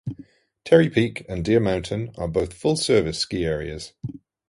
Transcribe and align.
Terry 0.65 0.89
Peak 0.89 1.23
and 1.29 1.45
Deer 1.45 1.59
Mountain 1.59 2.11
are 2.17 2.27
both 2.27 2.53
full 2.55 2.75
service 2.75 3.19
ski 3.19 3.45
areas. 3.45 3.93